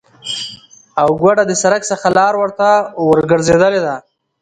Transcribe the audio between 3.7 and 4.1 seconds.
ده،